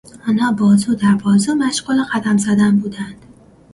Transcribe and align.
آنها 0.27 0.51
بازو 0.51 0.95
در 0.95 1.15
بازو 1.15 1.53
مشغول 1.55 2.03
قدم 2.13 2.37
زدن 2.37 2.77
بودند. 2.79 3.25